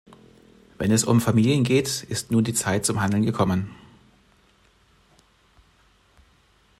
Wenn 0.79 0.89
es 0.89 1.03
um 1.03 1.21
Familien 1.21 1.63
geht, 1.63 2.01
ist 2.09 2.31
nun 2.31 2.43
die 2.43 2.55
Zeit 2.55 2.87
zum 2.87 3.01
Handeln 3.01 3.21
gekommen. 3.23 3.69